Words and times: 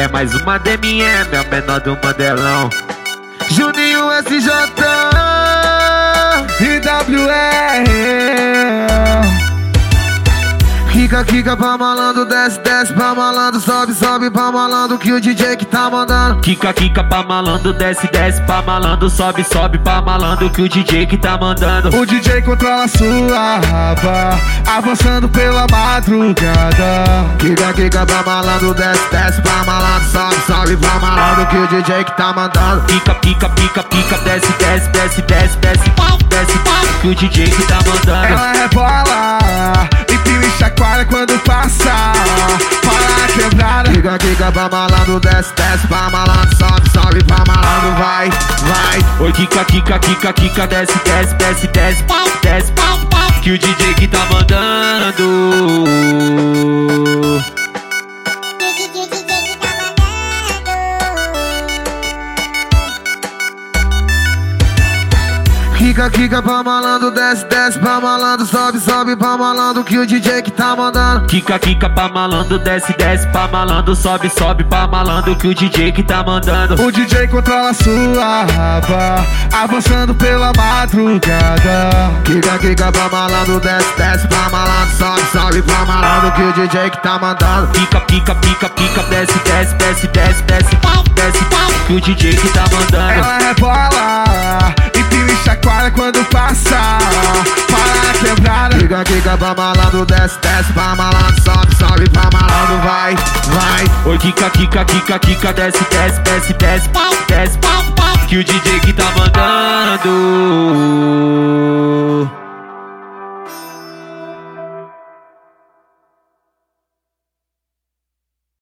É 0.00 0.08
mais 0.08 0.32
uma 0.32 0.56
DMM, 0.56 1.28
é 1.30 1.40
o 1.42 1.50
menor 1.50 1.78
do 1.80 1.94
Mandelão. 2.02 2.70
Juninho 3.50 4.10
SJ 4.12 4.48
Kika, 10.92 11.24
kika 11.24 11.56
pra 11.56 11.78
malandro, 11.78 12.24
desce, 12.24 12.58
desce 12.60 12.92
pra 12.92 13.14
malandro, 13.14 13.60
sobe, 13.60 13.94
sobe 13.94 14.28
pra 14.28 14.50
malandro 14.50 14.98
que 14.98 15.12
o 15.12 15.20
DJ 15.20 15.56
que 15.56 15.64
tá 15.64 15.88
mandando. 15.88 16.40
Kika, 16.40 16.72
kika 16.72 17.04
pra 17.04 17.22
malandro, 17.22 17.72
desce, 17.72 18.08
desce 18.10 18.42
pra 18.42 18.60
malandro, 18.60 19.08
sobe, 19.08 19.44
sobe 19.44 19.78
pra 19.78 20.02
malandro 20.02 20.50
que 20.50 20.62
o 20.62 20.68
DJ 20.68 21.06
que 21.06 21.16
tá 21.16 21.38
mandando. 21.38 21.96
O 21.96 22.04
DJ 22.04 22.42
controla 22.42 22.88
sua 22.88 23.60
raba, 23.60 24.40
avançando 24.66 25.28
pela 25.28 25.64
madrugada. 25.70 27.04
Kika, 27.38 27.72
kika 27.72 28.04
pra 28.04 28.22
malandro, 28.24 28.74
desce, 28.74 29.10
desce 29.12 29.40
pra 29.42 29.64
malandro, 29.64 30.10
sobe, 30.10 30.36
sobe 30.44 30.76
pra 30.76 30.98
malandro 30.98 31.46
que 31.46 31.56
o 31.56 31.66
DJ 31.68 32.04
que 32.04 32.16
tá 32.16 32.32
mandando. 32.32 32.82
Pica, 32.86 33.14
pica, 33.14 33.48
pica, 33.50 33.82
pica, 33.84 34.18
desce, 34.18 34.52
desce, 34.58 34.88
desce, 34.90 35.22
desce, 35.22 35.56
desce, 35.58 35.90
desce, 36.28 36.60
que 37.00 37.08
o 37.08 37.14
DJ 37.14 37.48
que 37.48 37.62
tá 37.62 37.78
mandando. 37.86 38.26
Ela 38.26 38.52
rebola 38.52 39.99
Kika 44.50 44.68
pra 44.68 44.68
malandro, 44.68 45.20
desce, 45.20 45.52
desce 45.54 45.86
pra 45.86 46.10
malandro, 46.10 46.56
sobe, 46.56 46.90
sobe 46.90 47.24
pra 47.24 47.44
malandro, 47.46 47.92
vai, 48.02 48.28
vai. 48.66 48.98
Oi, 49.20 49.32
kika, 49.32 49.64
kika, 49.64 49.98
kika, 50.00 50.32
kika, 50.32 50.66
desce, 50.66 50.98
desce, 51.04 51.34
desce, 51.36 51.66
desce, 51.68 52.04
desce, 52.42 52.72
que 53.42 53.52
o 53.52 53.58
DJ 53.58 53.94
que 53.94 54.08
tá 54.08 54.26
mandando. 54.32 55.79
Kika, 65.90 66.08
kika 66.08 66.40
pra 66.40 66.62
malandro, 66.62 67.10
desce, 67.10 67.44
desce 67.46 67.76
pra 67.80 68.00
malandro, 68.00 68.46
sobe, 68.46 68.78
sobe 68.78 69.16
pra 69.16 69.36
malandro 69.36 69.82
que 69.82 69.98
o 69.98 70.06
DJ 70.06 70.40
que 70.40 70.52
tá 70.52 70.76
mandando. 70.76 71.26
Kika, 71.26 71.58
kika 71.58 71.90
pra 71.90 72.08
malandro, 72.08 72.60
desce, 72.60 72.94
desce 72.96 73.26
pra 73.26 73.48
malandro, 73.48 73.96
sobe, 73.96 74.30
sobe 74.30 74.62
pra 74.62 74.86
malandro 74.86 75.34
que 75.34 75.48
o 75.48 75.52
DJ 75.52 75.90
que 75.90 76.04
tá 76.04 76.22
mandando. 76.22 76.80
O 76.80 76.92
DJ 76.92 77.26
controla 77.26 77.74
sua 77.74 78.44
raba, 78.44 79.26
avançando 79.52 80.14
pela 80.14 80.52
madrugada. 80.56 82.12
Kika, 82.24 82.58
kika 82.60 82.92
pra 82.92 83.08
malandro, 83.08 83.58
desce, 83.58 83.92
desce 83.98 84.28
pra 84.28 84.48
malandro, 84.48 84.96
sobe, 84.96 85.22
sobe 85.32 85.62
pra 85.62 85.84
malandro 85.86 86.30
que 86.30 86.42
o 86.42 86.52
DJ 86.52 86.90
que 86.90 87.02
tá 87.02 87.18
mandando. 87.18 87.66
Pica, 87.72 88.00
pica, 88.02 88.34
pica, 88.36 88.68
pica, 88.68 89.02
desce, 89.02 89.38
desce, 89.40 89.74
desce, 89.74 90.06
desce, 90.06 90.42
desce, 90.44 90.76
desce, 91.16 91.44
que 91.88 91.94
o 91.94 92.00
DJ 92.00 92.36
que 92.36 92.48
tá 92.50 92.64
mandando. 92.72 93.19
Kika 99.04 99.36
pra 99.36 99.54
malandro, 99.54 100.04
desce, 100.04 100.38
desce 100.40 100.72
pra 100.72 100.94
malandro, 100.94 101.42
sobe, 101.42 101.74
sobe 101.76 102.08
pra 102.10 102.28
malandro, 102.32 102.78
vai, 102.78 103.14
vai. 103.54 103.84
Oi, 104.06 104.18
kika, 104.18 104.50
kika, 104.50 104.84
kika, 104.84 105.18
kika, 105.18 105.52
desce, 105.52 105.84
desce, 105.90 106.20
desce, 106.20 106.52
desce, 106.54 106.90
desce, 107.28 107.58
que 108.28 108.38
o 108.38 108.44
DJ 108.44 108.80
que 108.80 108.92
tá 108.92 109.04
mandando. 109.16 110.10